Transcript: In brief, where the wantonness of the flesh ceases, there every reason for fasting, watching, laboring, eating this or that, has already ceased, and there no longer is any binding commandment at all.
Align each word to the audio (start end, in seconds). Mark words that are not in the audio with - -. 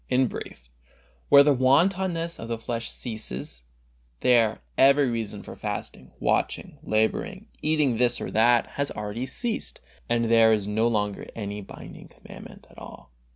In 0.09 0.25
brief, 0.25 0.67
where 1.29 1.43
the 1.43 1.53
wantonness 1.53 2.39
of 2.39 2.47
the 2.47 2.57
flesh 2.57 2.89
ceases, 2.89 3.61
there 4.21 4.63
every 4.75 5.07
reason 5.11 5.43
for 5.43 5.55
fasting, 5.55 6.11
watching, 6.19 6.79
laboring, 6.81 7.49
eating 7.61 7.97
this 7.97 8.19
or 8.19 8.31
that, 8.31 8.65
has 8.81 8.89
already 8.89 9.27
ceased, 9.27 9.79
and 10.09 10.25
there 10.25 10.57
no 10.61 10.87
longer 10.87 11.21
is 11.21 11.31
any 11.35 11.61
binding 11.61 12.07
commandment 12.07 12.65
at 12.71 12.79
all. 12.79 13.11